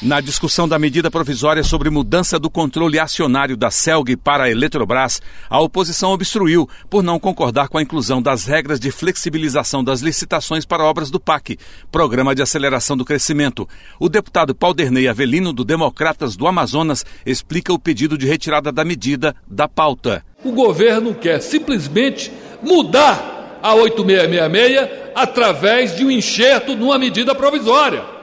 [0.00, 5.20] Na discussão da medida provisória sobre mudança do controle acionário da CELG para a Eletrobras,
[5.50, 10.64] a oposição obstruiu por não concordar com a inclusão das regras de flexibilização das licitações
[10.64, 11.58] para obras do PAC,
[11.90, 13.68] Programa de Aceleração do Crescimento.
[13.98, 19.34] O deputado Pauderney Avelino, do Democratas do Amazonas, explica o pedido de retirada da medida
[19.48, 20.24] da pauta.
[20.44, 28.17] O governo quer simplesmente mudar a 8666 através de um enxerto numa medida provisória.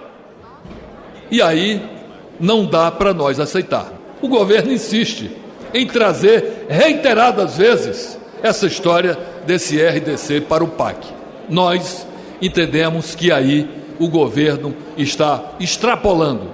[1.29, 1.81] E aí
[2.39, 3.91] não dá para nós aceitar.
[4.21, 5.31] O governo insiste
[5.73, 11.07] em trazer reiteradas vezes essa história desse RDC para o PAC.
[11.49, 12.05] Nós
[12.41, 13.67] entendemos que aí
[13.99, 16.51] o governo está extrapolando.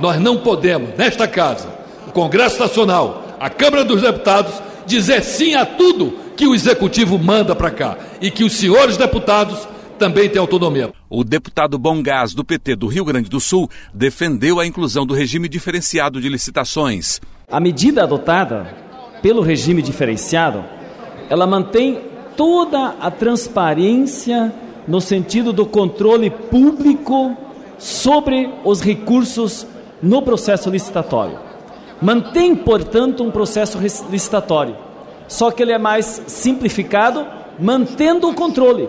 [0.00, 1.68] Nós não podemos, nesta casa,
[2.06, 4.54] o Congresso Nacional, a Câmara dos Deputados,
[4.86, 9.66] dizer sim a tudo que o Executivo manda para cá e que os senhores deputados
[9.98, 10.92] também tem autonomia.
[11.08, 15.14] O deputado Bom Gás, do PT do Rio Grande do Sul, defendeu a inclusão do
[15.14, 17.20] regime diferenciado de licitações.
[17.50, 18.66] A medida adotada
[19.22, 20.64] pelo regime diferenciado,
[21.28, 22.00] ela mantém
[22.36, 24.52] toda a transparência
[24.86, 27.36] no sentido do controle público
[27.78, 29.66] sobre os recursos
[30.02, 31.38] no processo licitatório.
[32.00, 34.76] Mantém, portanto, um processo licitatório,
[35.26, 37.26] só que ele é mais simplificado,
[37.58, 38.88] mantendo o controle.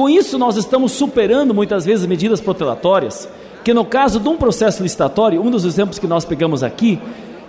[0.00, 3.28] Com isso, nós estamos superando muitas vezes medidas protelatórias,
[3.62, 6.98] que no caso de um processo licitatório, um dos exemplos que nós pegamos aqui,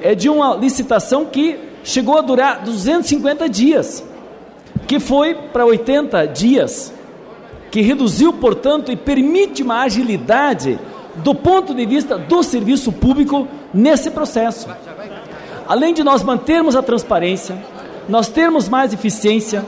[0.01, 4.03] é de uma licitação que chegou a durar 250 dias,
[4.85, 6.93] que foi para 80 dias,
[7.71, 10.77] que reduziu, portanto, e permite uma agilidade
[11.23, 14.67] do ponto de vista do serviço público nesse processo.
[15.65, 17.57] Além de nós mantermos a transparência,
[18.09, 19.63] nós termos mais eficiência,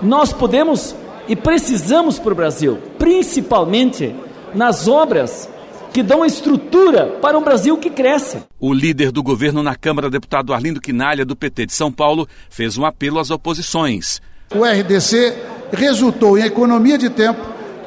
[0.00, 0.96] nós podemos
[1.28, 4.14] e precisamos para o Brasil, principalmente
[4.54, 5.48] nas obras
[5.92, 8.38] que dão estrutura para um Brasil que cresce.
[8.58, 12.76] O líder do governo na Câmara, deputado Arlindo Quinalha, do PT de São Paulo, fez
[12.76, 14.20] um apelo às oposições.
[14.52, 15.36] O RDC
[15.72, 17.40] resultou em economia de tempo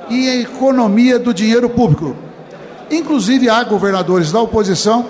[0.10, 2.16] e em economia do dinheiro público.
[2.90, 5.06] Inclusive, há governadores da oposição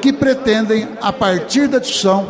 [0.00, 2.28] que pretendem, a partir da discussão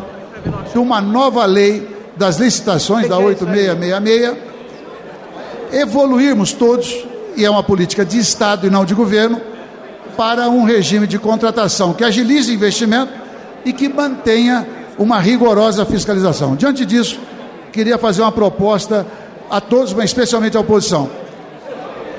[0.71, 1.87] de uma nova lei
[2.17, 4.54] das licitações, da 8666,
[5.75, 7.05] evoluirmos todos,
[7.35, 9.41] e é uma política de Estado e não de governo,
[10.15, 13.11] para um regime de contratação que agilize investimento
[13.65, 14.65] e que mantenha
[14.97, 16.55] uma rigorosa fiscalização.
[16.55, 17.19] Diante disso,
[17.73, 19.05] queria fazer uma proposta
[19.49, 21.09] a todos, mas especialmente à oposição,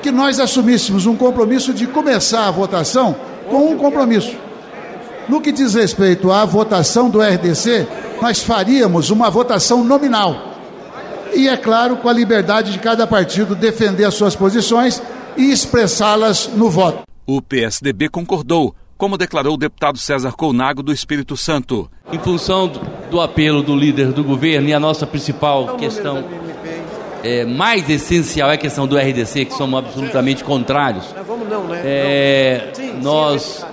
[0.03, 3.17] que nós assumíssemos um compromisso de começar a votação
[3.49, 4.37] com um compromisso.
[5.31, 7.89] No que diz respeito à votação do RDC,
[8.21, 10.46] nós faríamos uma votação nominal
[11.35, 15.03] e, é claro, com a liberdade de cada partido defender as suas posições
[15.37, 17.03] e expressá-las no voto.
[17.27, 21.91] O PSDB concordou, como declarou o deputado César Colnago do Espírito Santo.
[22.13, 22.71] Em função
[23.11, 26.25] do apelo do líder do governo e a nossa principal questão
[27.23, 31.05] é, mais essencial é a questão do RDC, que somos absolutamente contrários.
[31.85, 32.69] É,
[33.03, 33.67] nós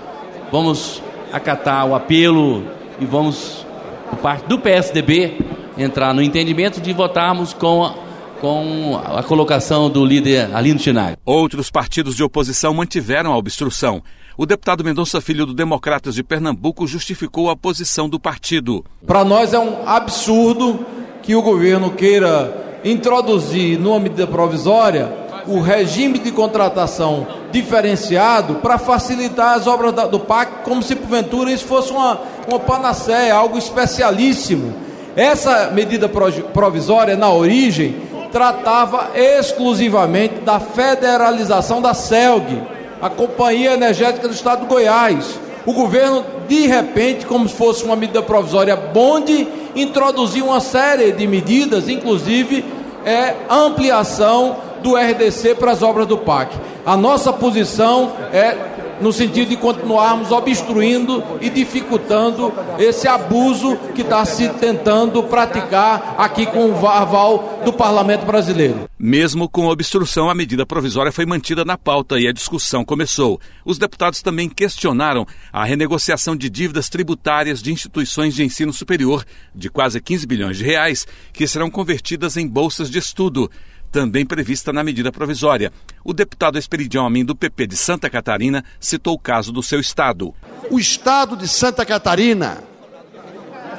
[0.52, 2.64] vamos acatar o apelo
[3.00, 3.66] e vamos,
[4.10, 5.38] por parte do PSDB,
[5.78, 7.94] entrar no entendimento de votarmos com a,
[8.40, 11.18] com a colocação do líder Alino Chinag.
[11.26, 14.04] Outros partidos de oposição mantiveram a obstrução.
[14.36, 18.84] O deputado Mendonça Filho do Democratas de Pernambuco justificou a posição do partido.
[19.06, 20.86] Para nós é um absurdo
[21.22, 29.56] que o governo queira introduzir numa medida provisória o regime de contratação diferenciado para facilitar
[29.56, 34.74] as obras do PAC, como se porventura isso fosse uma, uma panaceia, algo especialíssimo
[35.16, 37.96] essa medida provisória, na origem,
[38.32, 42.62] tratava exclusivamente da federalização da CELG,
[43.02, 45.40] a Companhia Energética do Estado do Goiás.
[45.66, 51.28] O governo, de repente, como se fosse uma medida provisória bonde, introduziu uma série de
[51.28, 52.66] medidas, inclusive
[53.06, 56.56] é, ampliação do RDC para as obras do PAC.
[56.86, 58.73] A nossa posição é
[59.04, 66.46] no sentido de continuarmos obstruindo e dificultando esse abuso que está se tentando praticar aqui
[66.46, 68.90] com o aval do Parlamento brasileiro.
[68.98, 73.42] Mesmo com obstrução, a medida provisória foi mantida na pauta e a discussão começou.
[73.66, 79.70] Os deputados também questionaram a renegociação de dívidas tributárias de instituições de ensino superior de
[79.70, 83.52] quase 15 bilhões de reais, que serão convertidas em bolsas de estudo.
[83.94, 85.72] Também prevista na medida provisória.
[86.04, 90.34] O deputado Esperidião Amin, do PP de Santa Catarina, citou o caso do seu estado.
[90.72, 92.64] O estado de Santa Catarina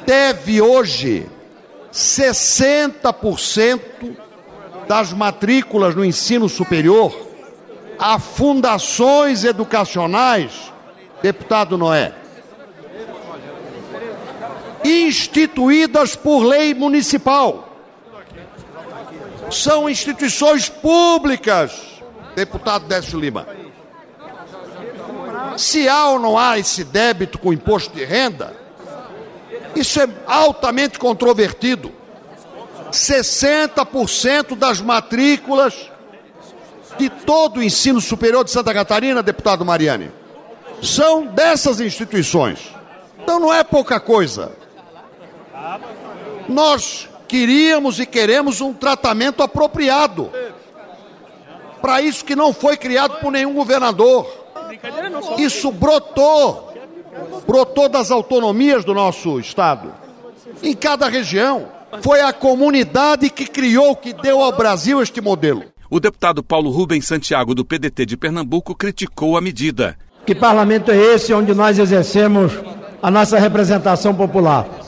[0.05, 1.27] deve hoje
[1.91, 3.81] 60%
[4.87, 7.13] das matrículas no ensino superior
[7.99, 10.71] a fundações educacionais,
[11.21, 12.13] deputado Noé,
[14.85, 17.74] instituídas por lei municipal.
[19.55, 21.71] São instituições públicas,
[22.35, 23.47] deputado Décio Lima.
[25.55, 28.53] Se há ou não há esse débito com imposto de renda,
[29.73, 31.89] isso é altamente controvertido.
[32.91, 35.89] 60% das matrículas
[36.97, 40.11] de todo o ensino superior de Santa Catarina, deputado Mariani,
[40.81, 42.75] são dessas instituições.
[43.23, 44.51] Então não é pouca coisa.
[46.49, 50.31] Nós queríamos e queremos um tratamento apropriado
[51.81, 54.25] para isso que não foi criado por nenhum governador.
[55.37, 56.73] Isso brotou,
[57.45, 59.91] brotou das autonomias do nosso estado,
[60.63, 61.67] em cada região.
[62.01, 65.63] Foi a comunidade que criou, que deu ao Brasil este modelo.
[65.89, 69.97] O deputado Paulo Rubens Santiago, do PDT de Pernambuco, criticou a medida.
[70.25, 72.53] Que parlamento é esse onde nós exercemos
[73.03, 74.84] a nossa representação popular?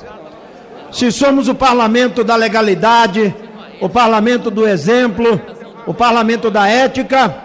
[0.91, 3.33] Se somos o parlamento da legalidade,
[3.81, 5.39] o parlamento do exemplo,
[5.85, 7.35] o parlamento da ética,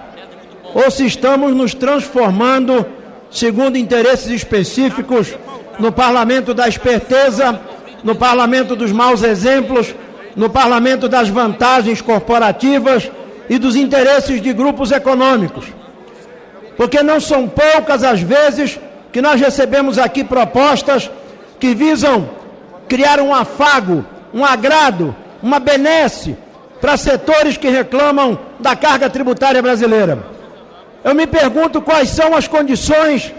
[0.75, 2.87] ou se estamos nos transformando,
[3.31, 5.35] segundo interesses específicos,
[5.79, 7.61] no parlamento da esperteza,
[8.05, 9.94] no parlamento dos maus exemplos,
[10.35, 13.11] no parlamento das vantagens corporativas
[13.49, 15.67] e dos interesses de grupos econômicos.
[16.77, 18.79] Porque não são poucas as vezes
[19.12, 21.11] que nós recebemos aqui propostas
[21.61, 22.42] que visam
[22.93, 24.05] criar um afago,
[24.35, 26.37] um agrado, uma benesse
[26.79, 30.23] para setores que reclamam da carga tributária brasileira.
[31.03, 33.33] Eu me pergunto quais são as condições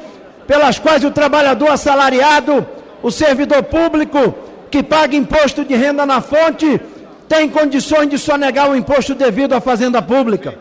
[0.48, 2.66] pelas quais o trabalhador assalariado,
[3.04, 4.34] o servidor público
[4.72, 6.82] que paga imposto de renda na fonte,
[7.30, 10.56] tem condições de sonegar o imposto devido à fazenda pública.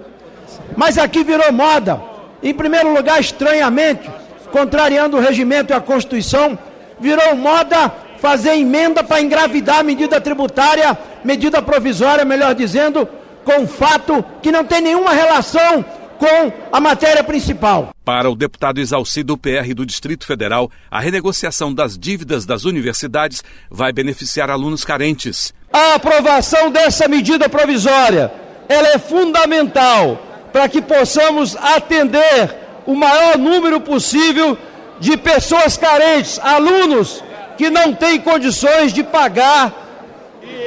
[0.76, 1.98] Mas aqui virou moda.
[2.42, 4.10] Em primeiro lugar, estranhamente,
[4.50, 6.58] contrariando o regimento e a Constituição,
[7.00, 7.90] virou moda
[8.22, 13.06] fazer emenda para engravidar a medida tributária, medida provisória, melhor dizendo,
[13.44, 15.84] com fato que não tem nenhuma relação
[16.20, 17.92] com a matéria principal.
[18.04, 23.92] Para o deputado Exalcido PR do Distrito Federal, a renegociação das dívidas das universidades vai
[23.92, 25.52] beneficiar alunos carentes.
[25.72, 28.32] A aprovação dessa medida provisória,
[28.68, 32.54] ela é fundamental para que possamos atender
[32.86, 34.56] o maior número possível
[35.00, 37.20] de pessoas carentes, alunos
[37.56, 39.72] que não têm condições de pagar,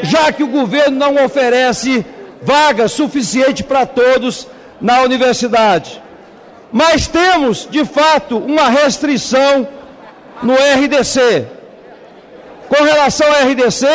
[0.03, 2.05] já que o governo não oferece
[2.41, 4.47] vaga suficiente para todos
[4.79, 6.01] na universidade.
[6.71, 9.67] Mas temos, de fato, uma restrição
[10.43, 11.47] no RDC.
[12.67, 13.87] Com relação ao RDC,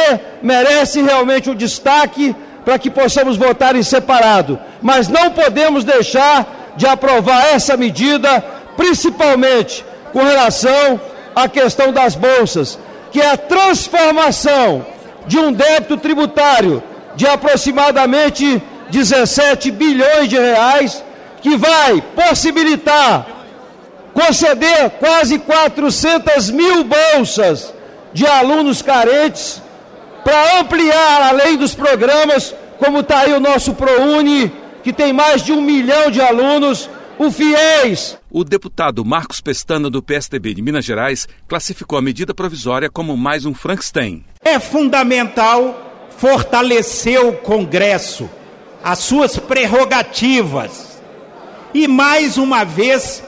[0.43, 2.35] merece realmente um destaque
[2.65, 4.59] para que possamos votar em separado.
[4.81, 8.43] Mas não podemos deixar de aprovar essa medida,
[8.77, 11.01] principalmente com relação
[11.43, 12.79] à questão das bolsas,
[13.11, 14.87] que é a transformação
[15.27, 16.83] de um débito tributário
[17.17, 21.05] de aproximadamente 17 bilhões de reais,
[21.43, 23.27] que vai possibilitar
[24.13, 27.73] conceder quase 400 mil bolsas
[28.13, 29.63] de alunos carentes,
[30.25, 35.53] para ampliar, além dos programas, como está aí o nosso ProUni, que tem mais de
[35.53, 38.17] um milhão de alunos, o FIES.
[38.31, 43.45] O deputado Marcos Pestana, do PSDB de Minas Gerais, classificou a medida provisória como mais
[43.45, 44.25] um Frankenstein.
[44.43, 48.31] É fundamental fortalecer o Congresso
[48.83, 50.99] as suas prerrogativas.
[51.75, 53.23] E mais uma vez,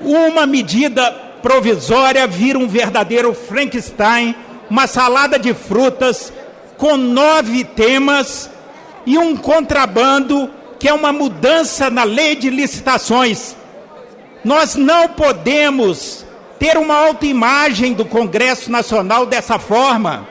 [0.00, 1.10] uma medida
[1.42, 4.32] provisória vira um verdadeiro Frankenstein,
[4.70, 6.32] uma salada de frutas
[6.76, 8.48] com nove temas
[9.04, 10.48] e um contrabando
[10.78, 13.56] que é uma mudança na lei de licitações.
[14.44, 16.24] Nós não podemos
[16.58, 20.26] ter uma autoimagem do Congresso Nacional dessa forma.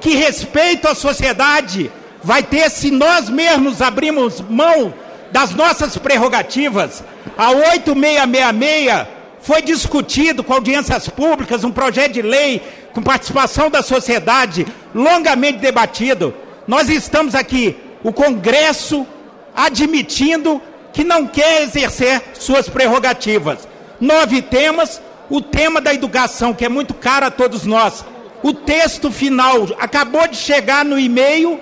[0.00, 1.90] Que respeito à sociedade
[2.22, 4.92] vai ter se nós mesmos abrimos mão
[5.30, 7.02] das nossas prerrogativas.
[7.36, 9.06] A 8666
[9.40, 16.34] foi discutido com audiências públicas um projeto de lei com participação da sociedade, longamente debatido.
[16.66, 19.06] Nós estamos aqui, o Congresso
[19.54, 20.60] admitindo
[20.92, 23.68] que não quer exercer suas prerrogativas.
[24.00, 28.04] Nove temas, o tema da educação, que é muito caro a todos nós.
[28.42, 31.60] O texto final acabou de chegar no e-mail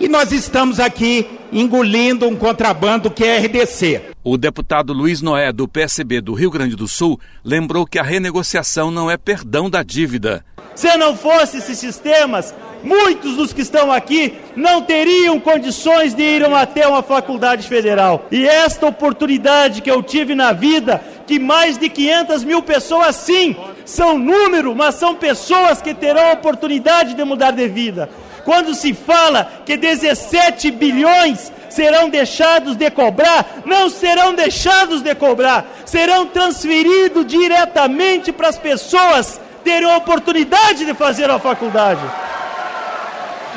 [0.00, 4.02] e nós estamos aqui engolindo um contrabando que é RDC.
[4.24, 8.90] O deputado Luiz Noé, do PSB do Rio Grande do Sul, lembrou que a renegociação
[8.90, 10.44] não é perdão da dívida.
[10.74, 12.52] Se não fosse esses sistemas,
[12.84, 18.26] muitos dos que estão aqui não teriam condições de ir até uma faculdade federal.
[18.30, 23.56] E esta oportunidade que eu tive na vida, que mais de 500 mil pessoas, sim,
[23.84, 28.10] são número, mas são pessoas que terão a oportunidade de mudar de vida.
[28.44, 35.64] Quando se fala que 17 bilhões serão deixados de cobrar, não serão deixados de cobrar,
[35.86, 42.02] serão transferidos diretamente para as pessoas terem a oportunidade de fazer a faculdade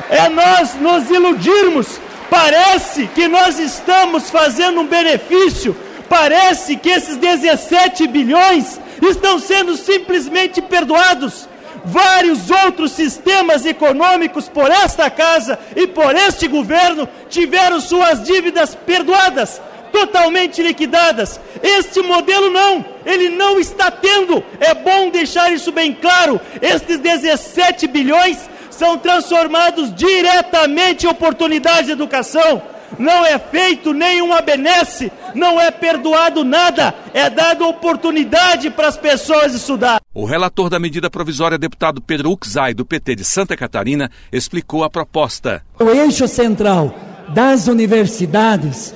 [0.10, 2.00] é nós nos iludirmos.
[2.30, 5.76] Parece que nós estamos fazendo um benefício,
[6.10, 11.48] parece que esses 17 bilhões estão sendo simplesmente perdoados.
[11.86, 19.62] Vários outros sistemas econômicos por esta casa e por este governo tiveram suas dívidas perdoadas,
[19.90, 21.40] totalmente liquidadas.
[21.64, 24.44] Este modelo não, ele não está tendo.
[24.60, 26.42] É bom deixar isso bem claro.
[26.62, 28.38] Estes 17 bilhões
[28.78, 32.62] são transformados diretamente em oportunidade de educação.
[32.98, 39.54] Não é feito nenhuma benesse, não é perdoado nada, é dado oportunidade para as pessoas
[39.54, 40.00] estudar.
[40.14, 44.90] O relator da medida provisória, deputado Pedro Uxai, do PT de Santa Catarina, explicou a
[44.90, 45.64] proposta.
[45.78, 46.96] O eixo central
[47.30, 48.96] das universidades,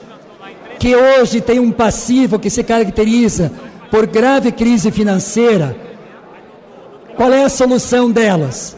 [0.80, 3.52] que hoje tem um passivo que se caracteriza
[3.90, 5.76] por grave crise financeira,
[7.18, 8.78] qual é a solução delas?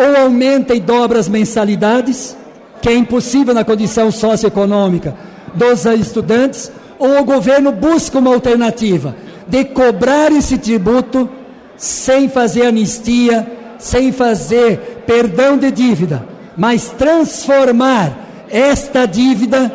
[0.00, 2.34] Ou aumenta e dobra as mensalidades,
[2.80, 5.14] que é impossível na condição socioeconômica
[5.54, 9.14] dos estudantes, ou o governo busca uma alternativa
[9.46, 11.28] de cobrar esse tributo
[11.76, 13.46] sem fazer anistia,
[13.78, 16.26] sem fazer perdão de dívida,
[16.56, 19.70] mas transformar esta dívida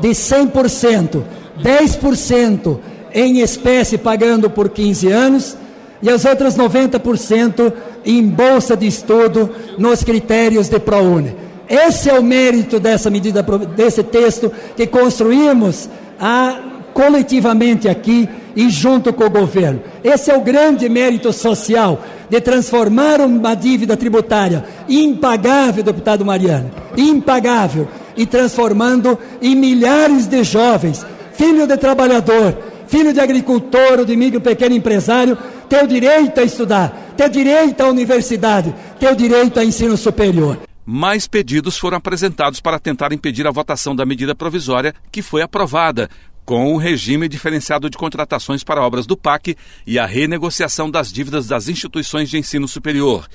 [0.00, 1.22] de 100%,
[1.62, 2.78] 10%
[3.14, 5.56] em espécie pagando por 15 anos
[6.02, 7.72] e as outras 90%
[8.04, 11.34] em bolsa de estudo nos critérios de ProUni.
[11.68, 13.42] Esse é o mérito dessa medida,
[13.76, 15.88] desse texto que construímos
[16.18, 16.60] a,
[16.94, 19.82] coletivamente aqui e junto com o governo.
[20.02, 27.86] Esse é o grande mérito social de transformar uma dívida tributária impagável, deputado Mariano, impagável,
[28.18, 34.40] e transformando em milhares de jovens, filho de trabalhador, filho de agricultor ou de micro
[34.40, 39.64] pequeno empresário, ter o direito a estudar, ter direito à universidade, ter o direito a
[39.64, 40.58] ensino superior.
[40.84, 46.08] Mais pedidos foram apresentados para tentar impedir a votação da medida provisória, que foi aprovada,
[46.46, 49.54] com o regime diferenciado de contratações para obras do PAC
[49.86, 53.28] e a renegociação das dívidas das instituições de ensino superior.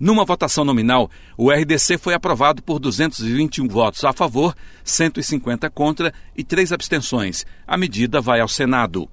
[0.00, 6.42] Numa votação nominal, o RDC foi aprovado por 221 votos a favor, 150 contra e
[6.42, 7.44] três abstenções.
[7.66, 9.10] A medida vai ao Senado.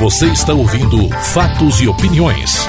[0.00, 2.66] Você está ouvindo Fatos e Opiniões.